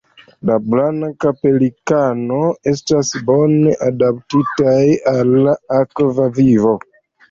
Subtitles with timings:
[0.49, 2.41] La Blanka pelikano
[2.73, 4.83] estas bone adaptitaj
[5.17, 6.79] al akva vivo.